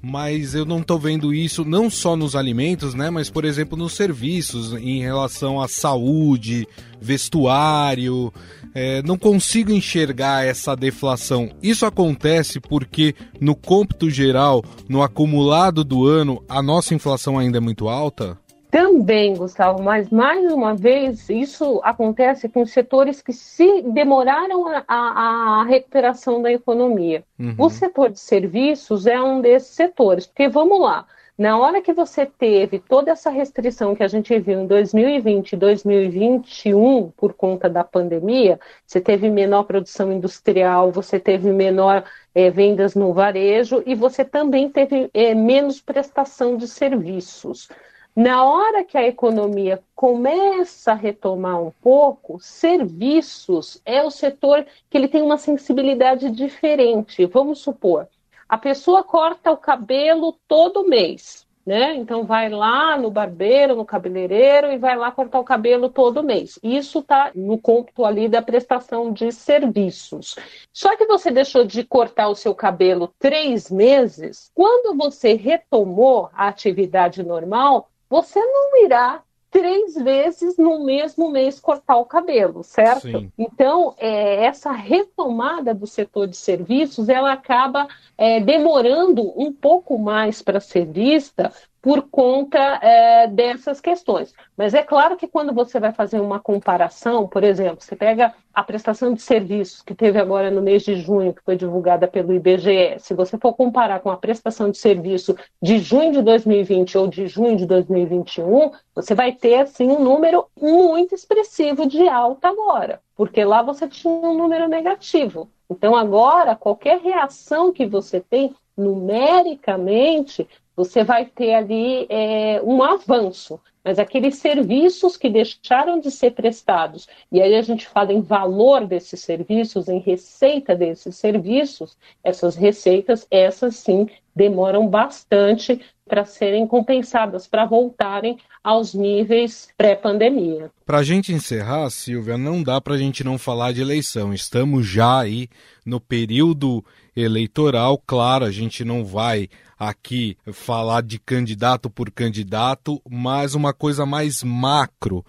mas 0.00 0.54
eu 0.54 0.64
não 0.64 0.78
estou 0.78 0.96
vendo 0.96 1.34
isso 1.34 1.64
não 1.64 1.90
só 1.90 2.14
nos 2.14 2.36
alimentos, 2.36 2.94
né, 2.94 3.10
mas 3.10 3.28
por 3.28 3.44
exemplo 3.44 3.76
nos 3.76 3.94
serviços 3.94 4.72
em 4.74 5.00
relação 5.00 5.60
à 5.60 5.66
saúde, 5.66 6.68
vestuário. 7.00 8.32
É, 8.72 9.02
não 9.02 9.18
consigo 9.18 9.72
enxergar 9.72 10.46
essa 10.46 10.76
deflação. 10.76 11.50
Isso 11.60 11.84
acontece 11.84 12.60
porque 12.60 13.16
no 13.40 13.56
cômputo 13.56 14.08
geral, 14.08 14.64
no 14.88 15.02
acumulado 15.02 15.82
do 15.82 16.06
ano, 16.06 16.44
a 16.48 16.62
nossa 16.62 16.94
inflação 16.94 17.36
ainda 17.36 17.58
é 17.58 17.60
muito 17.60 17.88
alta? 17.88 18.38
Também, 18.70 19.34
Gustavo, 19.34 19.82
mas 19.82 20.10
mais 20.10 20.50
uma 20.52 20.74
vez, 20.74 21.28
isso 21.28 21.80
acontece 21.82 22.48
com 22.48 22.64
setores 22.64 23.20
que 23.20 23.32
se 23.32 23.82
demoraram 23.82 24.68
a, 24.68 24.84
a, 24.86 25.60
a 25.60 25.64
recuperação 25.64 26.40
da 26.40 26.52
economia. 26.52 27.24
Uhum. 27.38 27.54
O 27.58 27.68
setor 27.68 28.10
de 28.10 28.20
serviços 28.20 29.06
é 29.06 29.20
um 29.20 29.40
desses 29.40 29.74
setores, 29.74 30.26
porque 30.26 30.48
vamos 30.48 30.80
lá, 30.80 31.04
na 31.40 31.58
hora 31.58 31.80
que 31.80 31.94
você 31.94 32.26
teve 32.26 32.78
toda 32.78 33.10
essa 33.10 33.30
restrição 33.30 33.96
que 33.96 34.02
a 34.02 34.08
gente 34.08 34.38
viu 34.38 34.60
em 34.60 34.66
2020 34.66 35.54
e 35.54 35.56
2021 35.56 37.10
por 37.16 37.32
conta 37.32 37.66
da 37.66 37.82
pandemia, 37.82 38.60
você 38.86 39.00
teve 39.00 39.30
menor 39.30 39.64
produção 39.64 40.12
industrial, 40.12 40.92
você 40.92 41.18
teve 41.18 41.50
menor 41.50 42.04
é, 42.34 42.50
vendas 42.50 42.94
no 42.94 43.14
varejo 43.14 43.82
e 43.86 43.94
você 43.94 44.22
também 44.22 44.68
teve 44.68 45.08
é, 45.14 45.34
menos 45.34 45.80
prestação 45.80 46.58
de 46.58 46.68
serviços. 46.68 47.70
Na 48.16 48.44
hora 48.44 48.82
que 48.82 48.98
a 48.98 49.06
economia 49.06 49.82
começa 49.94 50.92
a 50.92 50.96
retomar 50.96 51.62
um 51.62 51.70
pouco, 51.70 52.40
serviços 52.40 53.80
é 53.84 54.02
o 54.02 54.10
setor 54.10 54.66
que 54.90 54.98
ele 54.98 55.06
tem 55.06 55.22
uma 55.22 55.38
sensibilidade 55.38 56.28
diferente. 56.30 57.24
Vamos 57.26 57.60
supor, 57.60 58.08
a 58.48 58.58
pessoa 58.58 59.04
corta 59.04 59.52
o 59.52 59.56
cabelo 59.56 60.36
todo 60.48 60.88
mês, 60.88 61.46
né? 61.64 61.94
Então 61.94 62.24
vai 62.24 62.48
lá 62.48 62.98
no 62.98 63.12
barbeiro, 63.12 63.76
no 63.76 63.84
cabeleireiro 63.84 64.72
e 64.72 64.76
vai 64.76 64.96
lá 64.96 65.12
cortar 65.12 65.38
o 65.38 65.44
cabelo 65.44 65.88
todo 65.88 66.24
mês. 66.24 66.58
Isso 66.64 66.98
está 66.98 67.30
no 67.32 67.58
cômputo 67.58 68.04
ali 68.04 68.28
da 68.28 68.42
prestação 68.42 69.12
de 69.12 69.30
serviços. 69.30 70.34
Só 70.72 70.96
que 70.96 71.06
você 71.06 71.30
deixou 71.30 71.64
de 71.64 71.84
cortar 71.84 72.28
o 72.28 72.34
seu 72.34 72.56
cabelo 72.56 73.14
três 73.20 73.70
meses, 73.70 74.50
quando 74.52 74.98
você 74.98 75.34
retomou 75.34 76.28
a 76.34 76.48
atividade 76.48 77.22
normal, 77.22 77.88
você 78.10 78.38
não 78.38 78.84
irá 78.84 79.22
três 79.50 79.94
vezes 79.94 80.56
no 80.56 80.84
mesmo 80.84 81.30
mês 81.30 81.58
cortar 81.58 81.96
o 81.96 82.04
cabelo, 82.04 82.62
certo? 82.62 83.02
Sim. 83.02 83.32
Então, 83.36 83.94
é, 83.98 84.44
essa 84.44 84.70
retomada 84.70 85.74
do 85.74 85.86
setor 85.86 86.28
de 86.28 86.36
serviços, 86.36 87.08
ela 87.08 87.32
acaba 87.32 87.88
é, 88.16 88.40
demorando 88.40 89.32
um 89.40 89.52
pouco 89.52 89.98
mais 89.98 90.40
para 90.42 90.60
ser 90.60 90.86
vista, 90.86 91.52
por 91.82 92.02
conta 92.10 92.58
é, 92.82 93.26
dessas 93.26 93.80
questões. 93.80 94.34
Mas 94.56 94.74
é 94.74 94.82
claro 94.82 95.16
que 95.16 95.26
quando 95.26 95.52
você 95.52 95.80
vai 95.80 95.92
fazer 95.92 96.20
uma 96.20 96.38
comparação, 96.38 97.26
por 97.26 97.42
exemplo, 97.42 97.80
você 97.80 97.96
pega 97.96 98.34
a 98.52 98.62
prestação 98.62 99.14
de 99.14 99.22
serviços 99.22 99.80
que 99.80 99.94
teve 99.94 100.18
agora 100.18 100.50
no 100.50 100.60
mês 100.60 100.82
de 100.82 100.96
junho, 100.96 101.32
que 101.32 101.42
foi 101.42 101.56
divulgada 101.56 102.06
pelo 102.06 102.34
IBGE, 102.34 102.98
se 102.98 103.14
você 103.14 103.38
for 103.38 103.54
comparar 103.54 104.00
com 104.00 104.10
a 104.10 104.16
prestação 104.16 104.70
de 104.70 104.76
serviço 104.76 105.36
de 105.62 105.78
junho 105.78 106.12
de 106.12 106.22
2020 106.22 106.98
ou 106.98 107.06
de 107.06 107.26
junho 107.26 107.56
de 107.56 107.64
2021, 107.64 108.72
você 108.94 109.14
vai 109.14 109.32
ter 109.32 109.60
assim 109.60 109.88
um 109.88 110.02
número 110.02 110.46
muito 110.60 111.14
expressivo 111.14 111.86
de 111.86 112.06
alta 112.08 112.48
agora, 112.48 113.00
porque 113.16 113.42
lá 113.44 113.62
você 113.62 113.88
tinha 113.88 114.12
um 114.12 114.36
número 114.36 114.68
negativo. 114.68 115.48
Então 115.70 115.94
agora 115.94 116.56
qualquer 116.56 116.98
reação 116.98 117.72
que 117.72 117.86
você 117.86 118.20
tem 118.20 118.54
numericamente 118.76 120.48
você 120.74 121.04
vai 121.04 121.26
ter 121.26 121.54
ali 121.54 122.06
é, 122.08 122.60
um 122.62 122.82
avanço. 122.82 123.60
Mas 123.82 123.98
aqueles 123.98 124.36
serviços 124.36 125.16
que 125.16 125.30
deixaram 125.30 125.98
de 125.98 126.10
ser 126.10 126.32
prestados, 126.32 127.08
e 127.32 127.40
aí 127.40 127.54
a 127.54 127.62
gente 127.62 127.88
fala 127.88 128.12
em 128.12 128.20
valor 128.20 128.86
desses 128.86 129.20
serviços, 129.20 129.88
em 129.88 129.98
receita 129.98 130.74
desses 130.74 131.16
serviços, 131.16 131.96
essas 132.22 132.56
receitas, 132.56 133.26
essas 133.30 133.76
sim, 133.76 134.06
demoram 134.36 134.86
bastante 134.86 135.80
para 136.10 136.24
serem 136.24 136.66
compensadas, 136.66 137.46
para 137.46 137.64
voltarem 137.64 138.36
aos 138.62 138.92
níveis 138.92 139.68
pré-pandemia. 139.78 140.70
Para 140.84 140.98
a 140.98 141.02
gente 141.04 141.32
encerrar, 141.32 141.88
Silvia, 141.88 142.36
não 142.36 142.62
dá 142.62 142.80
para 142.80 142.94
a 142.94 142.98
gente 142.98 143.22
não 143.22 143.38
falar 143.38 143.72
de 143.72 143.80
eleição. 143.80 144.34
Estamos 144.34 144.84
já 144.86 145.20
aí 145.20 145.48
no 145.86 146.00
período 146.00 146.84
eleitoral, 147.16 147.96
claro, 148.04 148.44
a 148.44 148.50
gente 148.50 148.84
não 148.84 149.04
vai 149.04 149.48
aqui 149.78 150.36
falar 150.52 151.02
de 151.02 151.18
candidato 151.18 151.88
por 151.88 152.10
candidato, 152.10 153.00
mas 153.08 153.54
uma 153.54 153.72
coisa 153.72 154.04
mais 154.04 154.42
macro. 154.42 155.24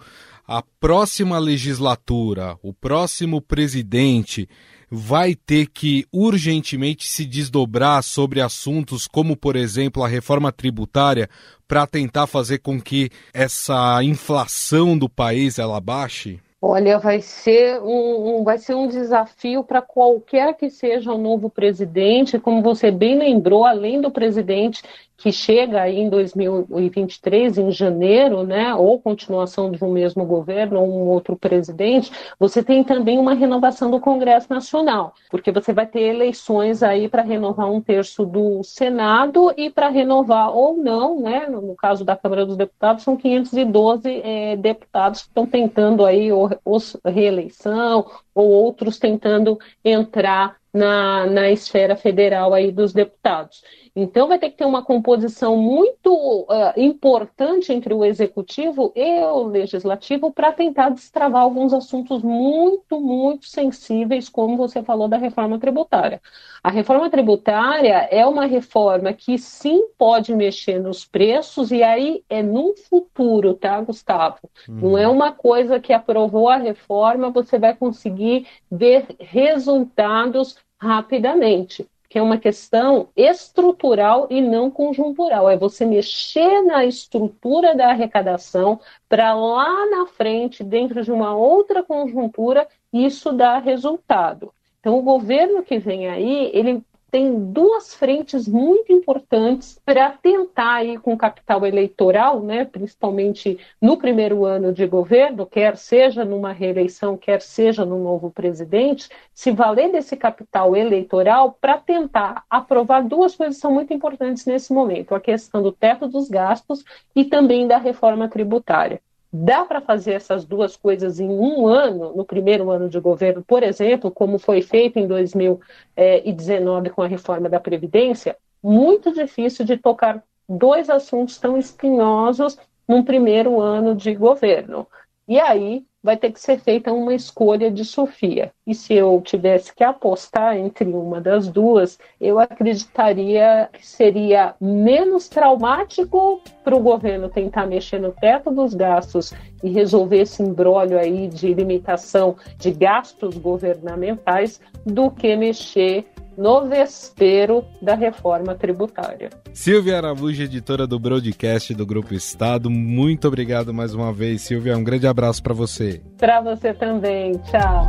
A 0.46 0.62
próxima 0.80 1.38
legislatura, 1.38 2.58
o 2.60 2.74
próximo 2.74 3.40
presidente 3.40 4.48
vai 4.94 5.34
ter 5.34 5.68
que 5.68 6.04
urgentemente 6.12 7.08
se 7.08 7.24
desdobrar 7.24 8.02
sobre 8.02 8.42
assuntos 8.42 9.08
como, 9.08 9.34
por 9.34 9.56
exemplo, 9.56 10.04
a 10.04 10.08
reforma 10.08 10.52
tributária 10.52 11.30
para 11.66 11.86
tentar 11.86 12.26
fazer 12.26 12.58
com 12.58 12.78
que 12.78 13.08
essa 13.32 14.04
inflação 14.04 14.98
do 14.98 15.08
país 15.08 15.58
ela 15.58 15.80
baixe? 15.80 16.38
Olha, 16.60 16.98
vai 16.98 17.22
ser 17.22 17.80
um, 17.80 18.40
um 18.40 18.44
vai 18.44 18.58
ser 18.58 18.74
um 18.74 18.86
desafio 18.86 19.64
para 19.64 19.80
qualquer 19.80 20.54
que 20.58 20.68
seja 20.68 21.10
o 21.10 21.18
novo 21.18 21.48
presidente. 21.48 22.38
Como 22.38 22.62
você 22.62 22.90
bem 22.90 23.18
lembrou, 23.18 23.64
além 23.64 23.98
do 23.98 24.10
presidente 24.10 24.82
que 25.22 25.30
chega 25.30 25.82
aí 25.82 26.00
em 26.00 26.10
2023, 26.10 27.56
em 27.56 27.70
janeiro, 27.70 28.42
né, 28.42 28.74
ou 28.74 29.00
continuação 29.00 29.70
de 29.70 29.82
um 29.84 29.92
mesmo 29.92 30.24
governo 30.24 30.80
ou 30.80 30.88
um 30.88 31.06
outro 31.06 31.36
presidente, 31.36 32.10
você 32.40 32.60
tem 32.60 32.82
também 32.82 33.20
uma 33.20 33.32
renovação 33.32 33.88
do 33.88 34.00
Congresso 34.00 34.48
Nacional, 34.50 35.14
porque 35.30 35.52
você 35.52 35.72
vai 35.72 35.86
ter 35.86 36.00
eleições 36.00 36.82
aí 36.82 37.08
para 37.08 37.22
renovar 37.22 37.70
um 37.70 37.80
terço 37.80 38.26
do 38.26 38.64
Senado 38.64 39.54
e 39.56 39.70
para 39.70 39.88
renovar 39.88 40.50
ou 40.50 40.76
não, 40.76 41.20
né, 41.20 41.46
no 41.46 41.76
caso 41.76 42.04
da 42.04 42.16
Câmara 42.16 42.44
dos 42.44 42.56
Deputados, 42.56 43.04
são 43.04 43.16
512 43.16 44.08
é, 44.24 44.56
deputados 44.56 45.22
que 45.22 45.28
estão 45.28 45.46
tentando 45.46 46.04
aí 46.04 46.32
ou, 46.32 46.50
ou 46.64 46.78
reeleição 47.04 48.06
ou 48.34 48.48
outros 48.48 48.98
tentando 48.98 49.58
entrar 49.84 50.56
na, 50.72 51.26
na 51.26 51.50
esfera 51.50 51.94
federal 51.94 52.54
aí 52.54 52.72
dos 52.72 52.92
deputados. 52.92 53.62
Então, 53.94 54.26
vai 54.26 54.38
ter 54.38 54.48
que 54.48 54.56
ter 54.56 54.64
uma 54.64 54.82
composição 54.82 55.54
muito 55.54 56.10
uh, 56.10 56.72
importante 56.78 57.72
entre 57.74 57.92
o 57.92 58.02
executivo 58.02 58.90
e 58.96 59.20
o 59.20 59.42
legislativo 59.42 60.32
para 60.32 60.50
tentar 60.50 60.88
destravar 60.88 61.42
alguns 61.42 61.74
assuntos 61.74 62.22
muito, 62.22 62.98
muito 62.98 63.46
sensíveis, 63.46 64.30
como 64.30 64.56
você 64.56 64.82
falou 64.82 65.08
da 65.08 65.18
reforma 65.18 65.58
tributária. 65.58 66.22
A 66.64 66.70
reforma 66.70 67.10
tributária 67.10 68.08
é 68.10 68.24
uma 68.24 68.46
reforma 68.46 69.12
que 69.12 69.36
sim 69.36 69.88
pode 69.98 70.34
mexer 70.34 70.80
nos 70.80 71.04
preços, 71.04 71.70
e 71.70 71.82
aí 71.82 72.24
é 72.30 72.42
num 72.42 72.74
futuro, 72.74 73.52
tá, 73.52 73.78
Gustavo? 73.82 74.38
Uhum. 74.66 74.76
Não 74.76 74.98
é 74.98 75.06
uma 75.06 75.32
coisa 75.32 75.78
que 75.78 75.92
aprovou 75.92 76.48
a 76.48 76.56
reforma, 76.56 77.30
você 77.30 77.58
vai 77.58 77.74
conseguir 77.74 78.21
ver 78.70 79.06
resultados 79.18 80.56
rapidamente 80.80 81.86
que 82.12 82.18
é 82.18 82.22
uma 82.22 82.36
questão 82.36 83.08
estrutural 83.16 84.26
e 84.28 84.42
não 84.42 84.70
conjuntural. 84.70 85.48
É 85.48 85.56
você 85.56 85.86
mexer 85.86 86.60
na 86.60 86.84
estrutura 86.84 87.74
da 87.74 87.88
arrecadação 87.88 88.78
para 89.08 89.32
lá 89.34 89.86
na 89.88 90.06
frente, 90.08 90.62
dentro 90.62 91.02
de 91.02 91.10
uma 91.10 91.34
outra 91.34 91.82
conjuntura, 91.82 92.68
isso 92.92 93.32
dar 93.32 93.62
resultado. 93.62 94.52
Então, 94.78 94.98
o 94.98 95.02
governo 95.02 95.62
que 95.62 95.78
vem 95.78 96.06
aí, 96.06 96.50
ele 96.52 96.84
tem 97.12 97.52
duas 97.52 97.94
frentes 97.94 98.48
muito 98.48 98.90
importantes 98.90 99.78
para 99.84 100.12
tentar 100.12 100.82
ir 100.82 100.98
com 100.98 101.14
capital 101.14 101.66
eleitoral, 101.66 102.40
né, 102.40 102.64
principalmente 102.64 103.58
no 103.78 103.98
primeiro 103.98 104.46
ano 104.46 104.72
de 104.72 104.86
governo, 104.86 105.44
quer 105.44 105.76
seja 105.76 106.24
numa 106.24 106.52
reeleição, 106.52 107.18
quer 107.18 107.42
seja 107.42 107.84
no 107.84 108.02
novo 108.02 108.30
presidente, 108.30 109.10
se 109.34 109.50
valer 109.52 109.92
desse 109.92 110.16
capital 110.16 110.74
eleitoral 110.74 111.52
para 111.60 111.76
tentar 111.76 112.46
aprovar 112.48 113.02
duas 113.06 113.36
coisas 113.36 113.56
que 113.56 113.60
são 113.60 113.72
muito 113.74 113.92
importantes 113.92 114.46
nesse 114.46 114.72
momento: 114.72 115.14
a 115.14 115.20
questão 115.20 115.62
do 115.62 115.70
teto 115.70 116.08
dos 116.08 116.30
gastos 116.30 116.82
e 117.14 117.26
também 117.26 117.68
da 117.68 117.76
reforma 117.76 118.26
tributária. 118.26 119.02
Dá 119.32 119.64
para 119.64 119.80
fazer 119.80 120.12
essas 120.12 120.44
duas 120.44 120.76
coisas 120.76 121.18
em 121.18 121.28
um 121.28 121.66
ano, 121.66 122.14
no 122.14 122.24
primeiro 122.24 122.70
ano 122.70 122.88
de 122.88 123.00
governo, 123.00 123.42
por 123.42 123.62
exemplo, 123.62 124.10
como 124.10 124.38
foi 124.38 124.60
feito 124.60 124.98
em 124.98 125.06
2019 125.06 126.90
com 126.90 127.00
a 127.00 127.06
reforma 127.06 127.48
da 127.48 127.58
Previdência? 127.58 128.36
Muito 128.62 129.10
difícil 129.12 129.64
de 129.64 129.78
tocar 129.78 130.22
dois 130.46 130.90
assuntos 130.90 131.38
tão 131.38 131.56
espinhosos 131.56 132.58
num 132.86 133.02
primeiro 133.02 133.58
ano 133.58 133.94
de 133.94 134.14
governo. 134.14 134.86
E 135.26 135.40
aí 135.40 135.82
vai 136.02 136.16
ter 136.16 136.32
que 136.32 136.40
ser 136.40 136.58
feita 136.58 136.92
uma 136.92 137.14
escolha 137.14 137.70
de 137.70 137.84
Sofia. 137.84 138.52
E 138.66 138.74
se 138.74 138.94
eu 138.94 139.20
tivesse 139.20 139.74
que 139.74 139.84
apostar 139.84 140.56
entre 140.56 140.84
uma 140.84 141.20
das 141.20 141.48
duas, 141.48 141.98
eu 142.20 142.38
acreditaria 142.38 143.68
que 143.72 143.86
seria 143.86 144.54
menos 144.60 145.28
traumático 145.28 146.40
para 146.64 146.74
o 146.74 146.80
governo 146.80 147.28
tentar 147.28 147.66
mexer 147.66 148.00
no 148.00 148.12
teto 148.12 148.50
dos 148.50 148.74
gastos 148.74 149.32
e 149.62 149.70
resolver 149.70 150.22
esse 150.22 150.42
embrólio 150.42 150.98
aí 150.98 151.28
de 151.28 151.54
limitação 151.54 152.36
de 152.58 152.72
gastos 152.72 153.38
governamentais 153.38 154.60
do 154.84 155.10
que 155.10 155.36
mexer 155.36 156.06
no 156.36 156.68
vespeiro 156.68 157.64
da 157.80 157.94
reforma 157.94 158.54
tributária. 158.54 159.30
Silvia 159.52 159.96
Araújo, 159.98 160.42
editora 160.42 160.86
do 160.86 160.98
Broadcast 160.98 161.74
do 161.74 161.86
Grupo 161.86 162.14
Estado, 162.14 162.70
muito 162.70 163.28
obrigado 163.28 163.72
mais 163.72 163.94
uma 163.94 164.12
vez, 164.12 164.42
Silvia. 164.42 164.76
Um 164.76 164.84
grande 164.84 165.06
abraço 165.06 165.42
para 165.42 165.54
você. 165.54 166.00
Para 166.18 166.40
você 166.40 166.72
também. 166.72 167.32
Tchau. 167.38 167.88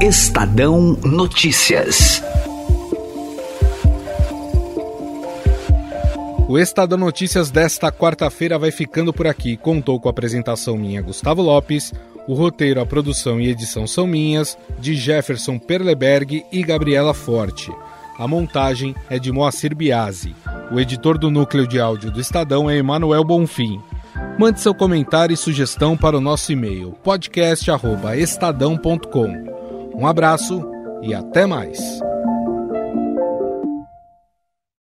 Estadão 0.00 0.96
Notícias. 1.04 2.22
O 6.48 6.58
Estadão 6.58 6.96
Notícias 6.96 7.50
desta 7.50 7.92
quarta-feira 7.92 8.58
vai 8.58 8.70
ficando 8.70 9.12
por 9.12 9.26
aqui. 9.26 9.54
Contou 9.54 10.00
com 10.00 10.08
a 10.08 10.10
apresentação 10.10 10.78
minha, 10.78 11.02
Gustavo 11.02 11.42
Lopes. 11.42 11.92
O 12.28 12.34
roteiro, 12.34 12.80
a 12.80 12.86
produção 12.86 13.40
e 13.40 13.48
edição 13.48 13.86
são 13.86 14.06
minhas, 14.06 14.58
de 14.78 14.94
Jefferson 14.94 15.58
Perleberg 15.58 16.44
e 16.52 16.62
Gabriela 16.62 17.14
Forte. 17.14 17.72
A 18.18 18.28
montagem 18.28 18.94
é 19.08 19.18
de 19.18 19.32
Moacir 19.32 19.74
Biasi. 19.74 20.36
O 20.70 20.78
editor 20.78 21.16
do 21.16 21.30
núcleo 21.30 21.66
de 21.66 21.80
áudio 21.80 22.10
do 22.10 22.20
Estadão 22.20 22.68
é 22.68 22.76
Emanuel 22.76 23.24
Bonfim. 23.24 23.80
Mande 24.38 24.60
seu 24.60 24.74
comentário 24.74 25.32
e 25.32 25.38
sugestão 25.38 25.96
para 25.96 26.18
o 26.18 26.20
nosso 26.20 26.52
e-mail 26.52 26.92
podcast@estadão.com. 27.02 29.94
Um 29.94 30.06
abraço 30.06 30.62
e 31.02 31.14
até 31.14 31.46
mais. 31.46 31.78